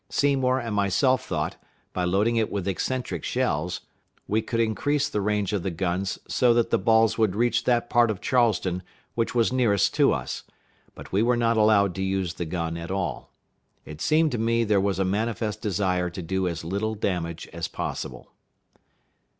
Seymour 0.09 0.57
and 0.57 0.73
myself 0.73 1.23
thought, 1.27 1.57
by 1.93 2.05
loading 2.05 2.35
it 2.35 2.51
with 2.51 2.67
eccentric 2.67 3.23
shells, 3.23 3.81
we 4.27 4.41
could 4.41 4.59
increase 4.59 5.07
the 5.07 5.21
range 5.21 5.53
of 5.53 5.61
the 5.61 5.69
guns 5.69 6.17
so 6.27 6.55
that 6.55 6.71
the 6.71 6.79
balls 6.79 7.19
would 7.19 7.35
reach 7.35 7.65
that 7.65 7.87
part 7.87 8.09
of 8.09 8.19
Charleston 8.19 8.81
which 9.13 9.35
was 9.35 9.53
nearest 9.53 9.93
to 9.93 10.11
us; 10.11 10.41
but 10.95 11.11
we 11.11 11.21
were 11.21 11.37
not 11.37 11.55
allowed 11.55 11.93
to 11.93 12.01
use 12.01 12.33
the 12.33 12.45
gun 12.45 12.77
at 12.77 12.89
all. 12.89 13.31
It 13.85 14.01
seemed 14.01 14.31
to 14.31 14.39
me 14.39 14.63
there 14.63 14.81
was 14.81 14.97
a 14.97 15.05
manifest 15.05 15.61
desire 15.61 16.09
to 16.09 16.21
do 16.23 16.47
as 16.47 16.63
little 16.63 16.95
damage 16.95 17.47
as 17.53 17.67
possible. 17.67 18.33